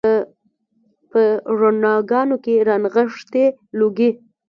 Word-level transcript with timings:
په 1.09 1.21
رڼاګانو 1.59 2.37
کې 2.43 2.53
رانغښي 2.67 3.45
لوګي 3.77 4.09